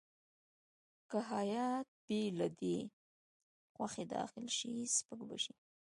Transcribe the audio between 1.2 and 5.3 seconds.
هیات بې له ده خوښې داخل شي سپک